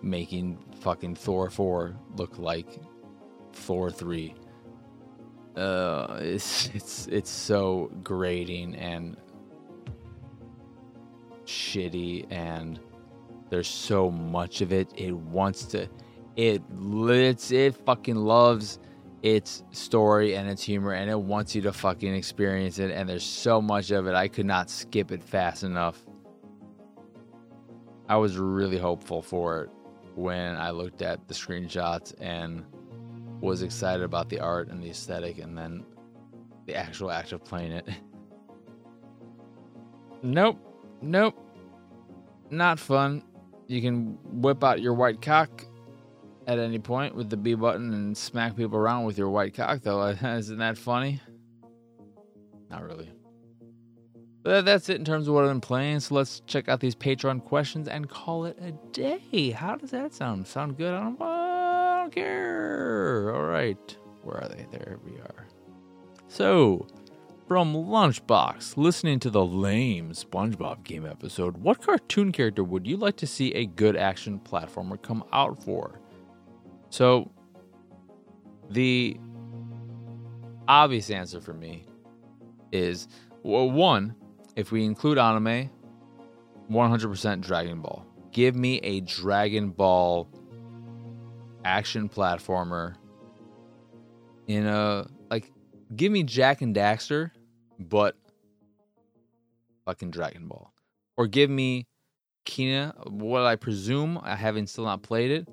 [0.03, 2.81] making fucking Thor 4 look like
[3.53, 4.35] Thor 3.
[5.57, 9.17] Uh, it's it's it's so grating and
[11.45, 12.79] shitty, and
[13.51, 14.93] there's so much of it.
[14.97, 15.89] It wants to,
[16.37, 18.79] it it fucking loves
[19.23, 23.25] its story and its humor and it wants you to fucking experience it and there's
[23.25, 26.03] so much of it I could not skip it fast enough.
[28.09, 29.71] I was really hopeful for it
[30.15, 32.65] when I looked at the screenshots and
[33.41, 35.85] was excited about the art and the aesthetic and then
[36.67, 37.89] the actual act of playing it.
[40.23, 40.59] nope.
[41.03, 41.39] Nope.
[42.51, 43.23] Not fun.
[43.71, 45.65] You can whip out your white cock
[46.49, 49.83] at any point with the B button and smack people around with your white cock,
[49.83, 50.09] though.
[50.25, 51.21] Isn't that funny?
[52.69, 53.13] Not really.
[54.43, 56.01] But that's it in terms of what I've been playing.
[56.01, 59.51] So let's check out these Patreon questions and call it a day.
[59.53, 60.49] How does that sound?
[60.49, 60.93] Sound good?
[60.93, 63.33] I don't, I don't care.
[63.33, 63.97] All right.
[64.25, 64.67] Where are they?
[64.73, 65.47] There we are.
[66.27, 66.89] So,
[67.51, 73.17] from Lunchbox, listening to the lame SpongeBob game episode, what cartoon character would you like
[73.17, 75.99] to see a good action platformer come out for?
[76.91, 77.29] So,
[78.71, 79.17] the
[80.69, 81.87] obvious answer for me
[82.71, 83.09] is
[83.43, 84.15] well, one,
[84.55, 85.69] if we include anime,
[86.71, 88.07] 100% Dragon Ball.
[88.31, 90.29] Give me a Dragon Ball
[91.65, 92.95] action platformer
[94.47, 95.51] in a like
[95.97, 97.33] give me Jak and Daxter
[97.81, 98.17] but
[99.85, 100.73] fucking Dragon Ball.
[101.17, 101.87] Or give me
[102.47, 105.49] Kena, what I presume I haven't still not played it,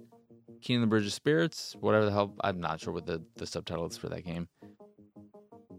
[0.62, 2.34] Kena the Bridge of Spirits, whatever the hell.
[2.42, 4.48] I'm not sure what the, the subtitle is for that game.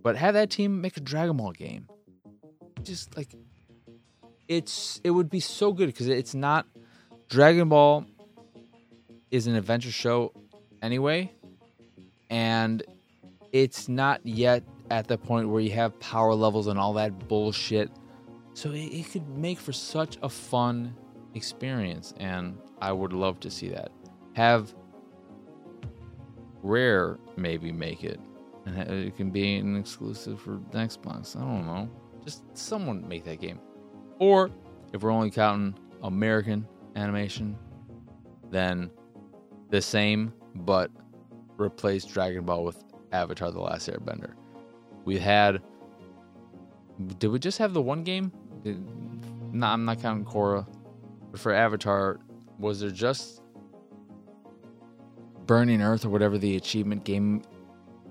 [0.02, 1.88] But have that team make a Dragon Ball game.
[2.82, 3.34] Just like
[4.46, 6.66] it's it would be so good because it's not
[7.28, 8.06] Dragon Ball
[9.30, 10.32] is an adventure show
[10.80, 11.32] anyway,
[12.30, 12.82] and
[13.52, 17.90] it's not yet at the point where you have power levels and all that bullshit.
[18.54, 20.94] So it, it could make for such a fun
[21.34, 23.90] experience, and I would love to see that.
[24.34, 24.74] Have
[26.62, 28.18] Rare maybe make it,
[28.66, 31.36] and it can be an exclusive for Xbox.
[31.36, 31.88] I don't know.
[32.24, 33.60] Just someone make that game.
[34.18, 34.50] Or
[34.92, 36.66] if we're only counting American
[36.96, 37.56] animation,
[38.50, 38.90] then
[39.70, 40.90] the same, but
[41.58, 42.82] replace Dragon Ball with
[43.12, 44.34] Avatar: The Last Airbender.
[45.08, 45.62] We had.
[47.18, 48.30] Did we just have the one game?
[48.62, 48.78] Did,
[49.54, 50.66] no, I'm not counting Korra.
[51.30, 52.20] But for Avatar,
[52.58, 53.40] was there just
[55.46, 57.42] Burning Earth or whatever the achievement game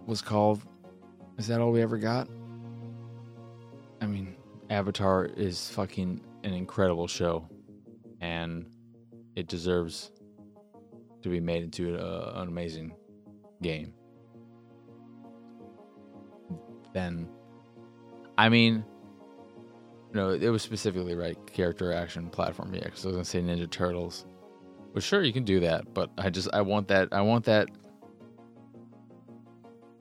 [0.08, 0.64] was called?
[1.38, 2.30] Is that all we ever got?
[4.02, 4.36] I mean,
[4.72, 7.48] Avatar is fucking an incredible show,
[8.22, 8.66] and
[9.36, 10.10] it deserves
[11.22, 12.95] to be made into a, an amazing
[13.62, 13.93] game.
[16.98, 17.30] Then,
[18.39, 18.84] I mean,
[20.14, 22.74] no, it was specifically right character action platform.
[22.74, 24.26] Yeah, because I was gonna say Ninja Turtles.
[24.95, 27.70] Well, sure, you can do that, but I just I want that I want that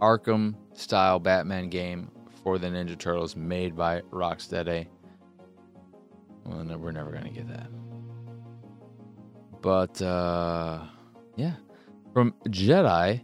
[0.00, 2.10] Arkham style Batman game
[2.42, 4.86] for the Ninja Turtles made by Rocksteady.
[6.46, 7.68] Well, no, we're never gonna get that.
[9.60, 10.86] But uh,
[11.36, 11.56] yeah,
[12.14, 13.20] from Jedi,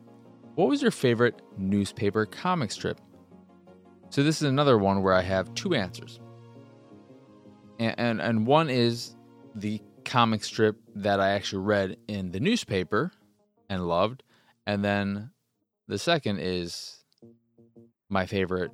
[0.57, 3.01] what was your favorite newspaper comic strip?
[4.13, 6.21] So this is another one where I have two answers,
[7.79, 9.17] and and, and one is
[9.55, 13.11] the comic strip that I actually read in the newspaper
[13.71, 14.23] and loved,
[14.67, 15.31] and then
[15.89, 17.03] the second is
[18.11, 18.71] my favorite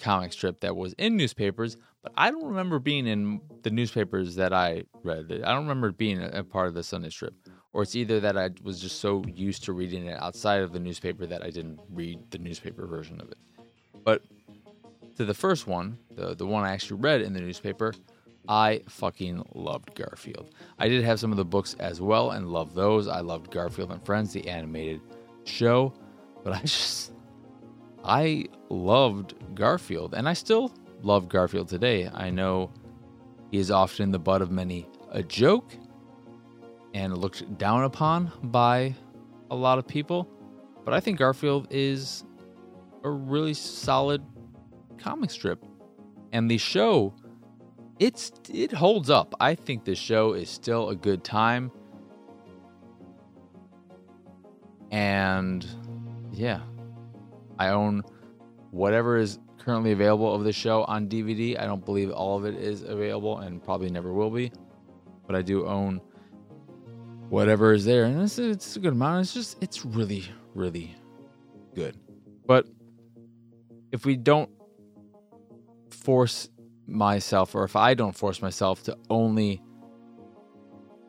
[0.00, 4.54] comic strip that was in newspapers, but I don't remember being in the newspapers that
[4.54, 5.30] I read.
[5.44, 7.34] I don't remember being a, part of the Sunday strip.
[7.74, 10.80] Or it's either that I was just so used to reading it outside of the
[10.80, 13.36] newspaper that I didn't read the newspaper version of it.
[14.04, 14.22] But
[15.16, 17.94] to the first one, the, the one I actually read in the newspaper,
[18.48, 20.50] I fucking loved Garfield.
[20.78, 23.08] I did have some of the books as well and loved those.
[23.08, 25.00] I loved Garfield and Friends, the animated
[25.44, 25.94] show,
[26.42, 27.12] but I just
[28.04, 32.10] I loved Garfield, and I still love Garfield today.
[32.12, 32.70] I know
[33.50, 35.72] he is often the butt of many a joke
[36.92, 38.94] and looked down upon by
[39.50, 40.28] a lot of people,
[40.84, 42.24] but I think Garfield is
[43.04, 44.22] a really solid
[44.98, 45.64] comic strip.
[46.32, 47.14] And the show,
[47.98, 49.34] it's it holds up.
[49.40, 51.70] I think the show is still a good time.
[54.90, 55.66] And
[56.32, 56.60] yeah,
[57.58, 58.02] I own
[58.70, 61.58] whatever is currently available of the show on DVD.
[61.58, 64.52] I don't believe all of it is available and probably never will be,
[65.26, 66.00] but I do own
[67.28, 69.22] whatever is there, and it's, it's a good amount.
[69.22, 70.24] It's just it's really
[70.54, 70.94] really
[71.74, 71.96] good.
[72.46, 72.66] But
[73.92, 74.50] if we don't
[76.04, 76.48] force
[76.86, 79.62] myself, or if I don't force myself to only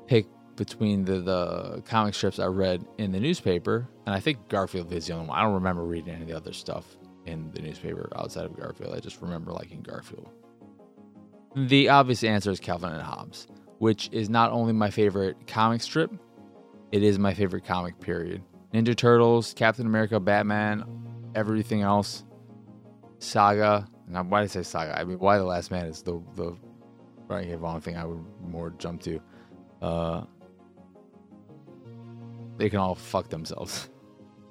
[0.08, 0.26] pick
[0.56, 5.08] between the, the comic strips I read in the newspaper, and I think Garfield is
[5.08, 5.38] the only one.
[5.38, 8.96] I don't remember reading any of the other stuff in the newspaper outside of Garfield.
[8.96, 10.30] I just remember liking Garfield.
[11.56, 13.48] The obvious answer is Calvin and Hobbes,
[13.80, 16.12] which is not only my favorite comic strip,
[16.91, 18.41] it is my favorite comic period.
[18.74, 20.86] Ninja Turtles, Captain America, Batman,
[21.34, 22.24] everything else,
[23.20, 23.88] Saga.
[24.08, 24.99] Now, why did I say Saga?
[24.99, 26.56] I mean, Y: The Last Man is the the
[27.43, 29.20] here wrong thing I would more jump to.
[29.82, 30.24] Uh,
[32.58, 33.89] they can all fuck themselves.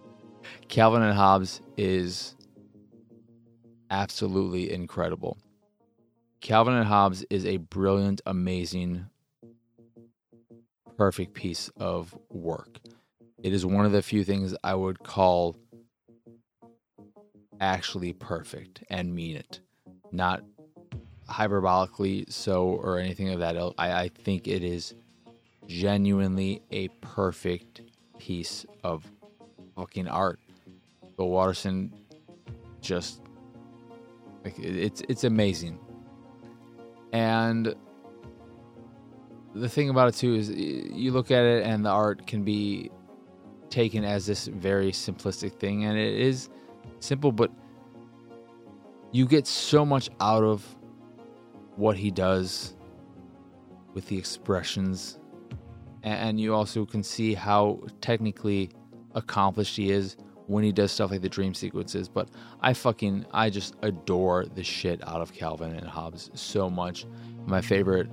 [0.68, 2.36] Calvin and Hobbes is
[3.90, 5.38] absolutely incredible.
[6.40, 9.06] Calvin and Hobbes is a brilliant, amazing,
[10.96, 12.80] perfect piece of work.
[13.42, 15.56] It is one of the few things I would call
[17.64, 19.60] actually perfect and mean it,
[20.12, 20.42] not
[21.28, 23.56] hyperbolically so or anything of that.
[23.78, 24.94] I, I think it is
[25.66, 27.80] genuinely a perfect
[28.18, 29.10] piece of
[29.76, 30.38] fucking art.
[31.16, 31.92] Bill Watterson
[32.80, 33.22] just
[34.44, 35.78] like it's it's amazing.
[37.12, 37.74] And
[39.54, 42.90] the thing about it too is you look at it and the art can be
[43.70, 46.50] taken as this very simplistic thing and it is
[47.04, 47.50] simple but
[49.12, 50.64] you get so much out of
[51.76, 52.74] what he does
[53.94, 55.18] with the expressions
[56.02, 58.70] and you also can see how technically
[59.14, 62.08] accomplished he is when he does stuff like the dream sequences.
[62.08, 62.28] But
[62.60, 67.06] I fucking I just adore the shit out of Calvin and Hobbes so much.
[67.46, 68.08] My favorite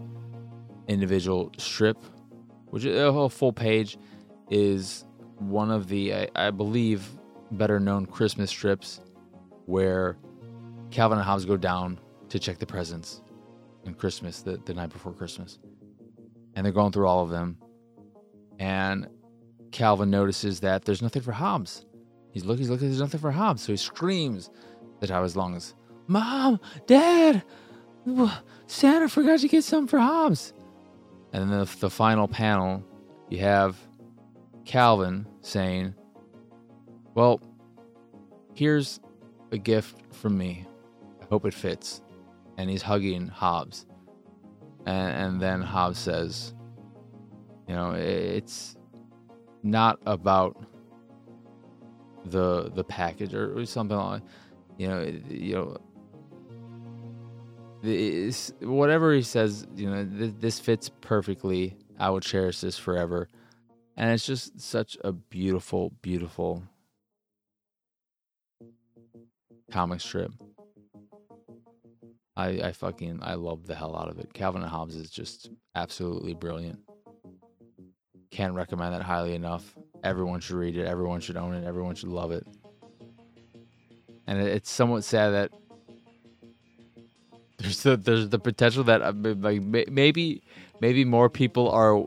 [0.87, 1.97] individual strip,
[2.67, 3.97] which is a whole full page,
[4.49, 5.05] is
[5.39, 7.09] one of the I, I believe
[7.51, 9.01] better known Christmas strips
[9.65, 10.17] where
[10.89, 11.99] Calvin and Hobbes go down
[12.29, 13.21] to check the presents
[13.85, 15.59] in Christmas, the, the night before Christmas.
[16.55, 17.57] And they're going through all of them.
[18.59, 19.07] And
[19.71, 21.85] Calvin notices that there's nothing for Hobbes.
[22.31, 23.61] He's looking, he's looking, there's nothing for Hobbes.
[23.61, 24.49] So he screams
[24.99, 25.73] the his lungs,
[26.07, 27.43] Mom, Dad,
[28.67, 30.53] Santa forgot to get some for Hobbes.
[31.33, 32.83] And then the, the final panel,
[33.29, 33.77] you have
[34.65, 35.95] Calvin saying,
[37.13, 37.41] Well,
[38.53, 38.99] here's
[39.51, 40.65] a gift from me.
[41.21, 42.01] I hope it fits.
[42.57, 43.85] And he's hugging Hobbes.
[44.85, 46.53] And, and then Hobbes says,
[47.67, 48.75] You know, it's
[49.63, 50.57] not about
[52.25, 54.21] the the package or, something like
[54.77, 55.77] you know you know
[57.83, 63.27] it's, whatever he says you know th- this fits perfectly i will cherish this forever
[63.97, 66.63] and it's just such a beautiful beautiful
[69.71, 70.31] comic strip
[72.37, 75.49] i i fucking i love the hell out of it calvin and hobbes is just
[75.75, 76.79] absolutely brilliant
[78.31, 79.75] can't recommend that highly enough.
[80.03, 80.87] Everyone should read it.
[80.87, 81.65] Everyone should own it.
[81.65, 82.47] Everyone should love it.
[84.25, 85.51] And it's somewhat sad that
[87.59, 90.41] there's the there's the potential that uh, like maybe
[90.79, 91.97] maybe more people are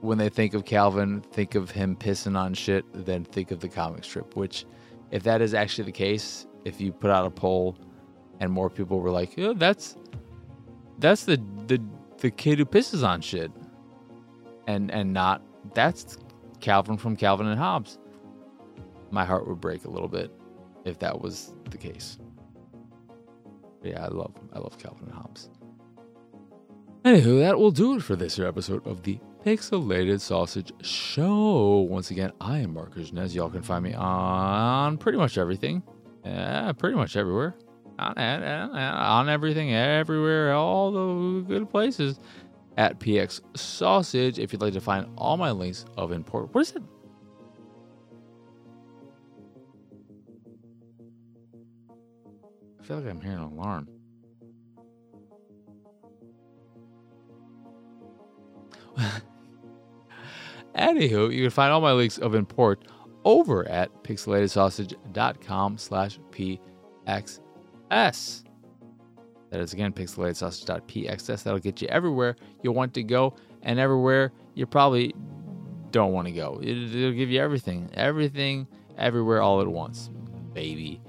[0.00, 3.68] when they think of Calvin think of him pissing on shit than think of the
[3.68, 4.34] comic strip.
[4.34, 4.64] Which,
[5.12, 7.76] if that is actually the case, if you put out a poll
[8.40, 9.96] and more people were like, oh, "That's
[10.98, 11.80] that's the the
[12.18, 13.50] the kid who pisses on shit,"
[14.66, 15.42] and and not
[15.74, 16.18] that's
[16.60, 17.98] Calvin from Calvin and Hobbes.
[19.10, 20.30] My heart would break a little bit
[20.84, 22.18] if that was the case.
[23.80, 25.50] But yeah, I love I love Calvin and Hobbes.
[27.04, 31.86] Anywho, that will do it for this here episode of the Pixelated Sausage Show.
[31.88, 33.34] Once again, I am Marcus Nez.
[33.34, 35.82] Y'all can find me on pretty much everything.
[36.28, 37.54] Yeah, pretty much everywhere.
[37.98, 42.20] On, on everything, everywhere, all the good places
[42.76, 46.54] at PX Sausage if you'd like to find all my links of import.
[46.54, 46.82] What is it?
[52.78, 53.88] I feel like I'm hearing an alarm.
[60.76, 62.84] Anywho, you can find all my links of import
[63.24, 66.60] over at pixelatedsausage.com slash pxs.
[69.50, 71.42] That is again pixelatedsausage.pxs.
[71.42, 75.14] That'll get you everywhere you want to go and everywhere you probably
[75.90, 76.60] don't want to go.
[76.62, 78.66] It'll give you everything, everything,
[78.96, 80.10] everywhere, all at once,
[80.52, 81.00] baby.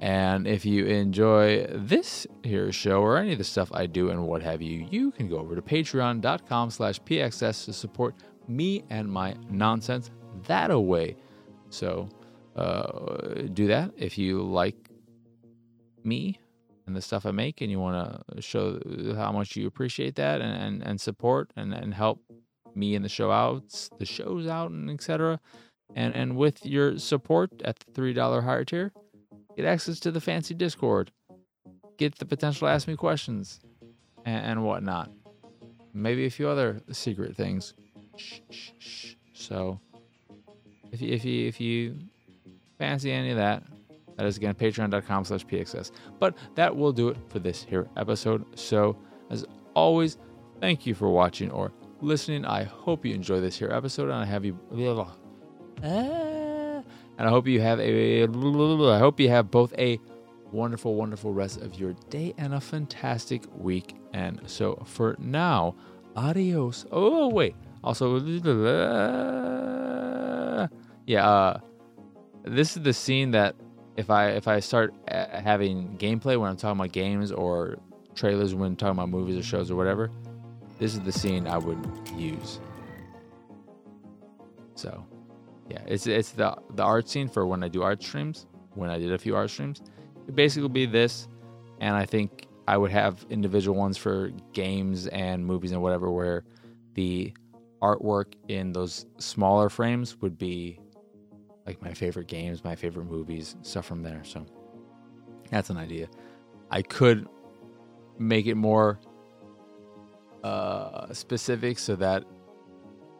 [0.00, 4.26] And if you enjoy this here show or any of the stuff I do and
[4.26, 8.14] what have you, you can go over to patreon.com slash pxs to support
[8.48, 10.10] me and my nonsense
[10.46, 11.16] that away.
[11.74, 12.08] So
[12.56, 14.76] uh, do that if you like
[16.04, 16.38] me
[16.86, 18.78] and the stuff I make, and you want to show
[19.16, 22.20] how much you appreciate that and, and, and support and, and help
[22.74, 25.40] me and the show out, the shows out, and etc.
[25.94, 28.92] And and with your support at the three dollar higher tier,
[29.56, 31.10] get access to the fancy Discord,
[31.98, 33.60] get the potential to ask me questions,
[34.24, 35.10] and, and whatnot.
[35.92, 37.74] Maybe a few other secret things.
[38.16, 39.14] Shh, shh, shh.
[39.32, 39.80] So,
[40.94, 41.96] if you if you if you
[42.78, 43.62] fancy any of that,
[44.16, 45.90] that is again patreon.com slash pxs.
[46.18, 48.44] But that will do it for this here episode.
[48.58, 48.96] So
[49.30, 50.18] as always,
[50.60, 52.44] thank you for watching or listening.
[52.44, 54.58] I hope you enjoy this here episode, and I have you.
[55.82, 56.84] and
[57.18, 58.22] I hope you have a.
[58.24, 59.98] I hope you have both a
[60.52, 63.96] wonderful, wonderful rest of your day and a fantastic week.
[64.12, 65.74] And so for now,
[66.14, 66.86] adios.
[66.92, 68.20] Oh wait, also,
[71.06, 71.28] yeah.
[71.28, 71.60] Uh,
[72.44, 73.56] this is the scene that
[73.96, 77.78] if I if I start uh, having gameplay when I'm talking about games or
[78.14, 80.10] trailers when talking about movies or shows or whatever,
[80.78, 81.78] this is the scene I would
[82.16, 82.60] use.
[84.74, 85.04] So,
[85.68, 88.46] yeah, it's it's the the art scene for when I do art streams.
[88.74, 89.82] When I did a few art streams,
[90.26, 91.28] it basically would be this,
[91.80, 96.44] and I think I would have individual ones for games and movies and whatever, where
[96.94, 97.32] the
[97.80, 100.80] artwork in those smaller frames would be
[101.66, 104.22] like my favorite games, my favorite movies, stuff from there.
[104.24, 104.44] So
[105.50, 106.08] that's an idea.
[106.70, 107.28] I could
[108.18, 108.98] make it more
[110.42, 112.24] uh, specific so that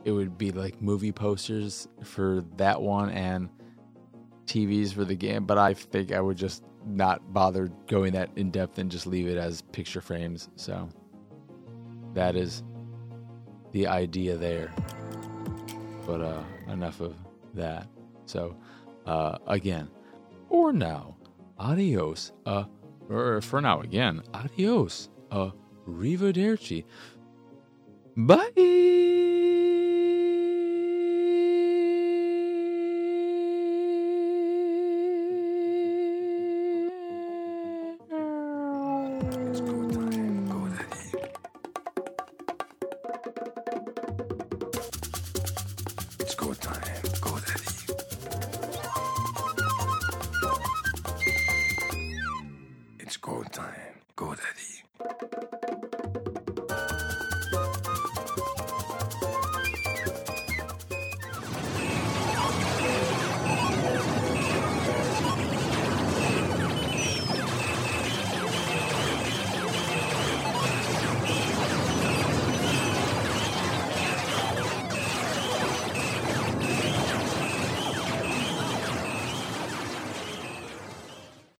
[0.04, 3.48] it would be like movie posters for that one and
[4.46, 8.50] TVs for the game, but I think I would just not bother going that in
[8.50, 10.50] depth and just leave it as picture frames.
[10.56, 10.88] So
[12.12, 12.62] that is
[13.72, 14.70] the idea there.
[16.06, 17.16] But uh, enough of
[17.54, 17.88] that.
[18.26, 18.56] So,
[19.06, 19.88] uh, again,
[20.48, 21.16] or now,
[21.58, 22.64] adios, uh,
[23.08, 25.50] or for now again, adios, uh,
[25.88, 26.84] arrivederci.
[28.16, 29.73] Bye!